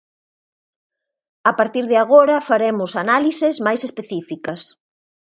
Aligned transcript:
A 1.49 1.51
partir 1.59 1.83
de 1.91 1.97
agora 2.03 2.35
faremos 2.49 2.91
análises 3.03 3.55
máis 3.65 3.81
específicas. 3.87 4.61